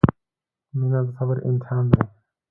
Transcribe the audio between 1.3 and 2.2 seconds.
امتحان دی.